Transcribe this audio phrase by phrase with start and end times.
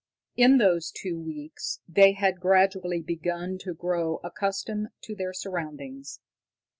[0.35, 6.19] In those two weeks they had gradually begun to grow accustomed to their surroundings.